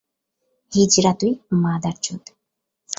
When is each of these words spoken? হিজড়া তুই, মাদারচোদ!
হিজড়া 0.71 1.13
তুই, 1.19 1.31
মাদারচোদ! 1.63 2.23